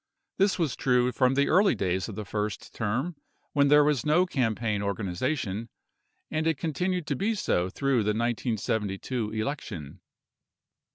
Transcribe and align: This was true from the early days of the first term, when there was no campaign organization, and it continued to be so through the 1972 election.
This 0.39 0.57
was 0.57 0.75
true 0.75 1.11
from 1.11 1.35
the 1.35 1.47
early 1.47 1.75
days 1.75 2.09
of 2.09 2.15
the 2.15 2.25
first 2.25 2.73
term, 2.73 3.17
when 3.53 3.67
there 3.67 3.83
was 3.83 4.03
no 4.03 4.25
campaign 4.25 4.81
organization, 4.81 5.69
and 6.31 6.47
it 6.47 6.57
continued 6.57 7.05
to 7.05 7.15
be 7.15 7.35
so 7.35 7.69
through 7.69 7.97
the 8.01 8.07
1972 8.17 9.29
election. 9.29 10.01